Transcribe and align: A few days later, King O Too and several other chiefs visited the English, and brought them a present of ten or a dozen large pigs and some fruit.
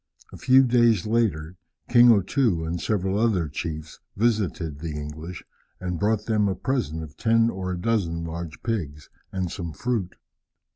A 0.33 0.37
few 0.37 0.63
days 0.63 1.05
later, 1.05 1.57
King 1.87 2.11
O 2.11 2.21
Too 2.23 2.65
and 2.65 2.81
several 2.81 3.19
other 3.19 3.47
chiefs 3.47 3.99
visited 4.17 4.79
the 4.79 4.93
English, 4.95 5.43
and 5.79 5.99
brought 5.99 6.25
them 6.25 6.47
a 6.47 6.55
present 6.55 7.03
of 7.03 7.15
ten 7.17 7.51
or 7.51 7.71
a 7.71 7.77
dozen 7.79 8.23
large 8.23 8.63
pigs 8.63 9.11
and 9.31 9.51
some 9.51 9.73
fruit. 9.73 10.15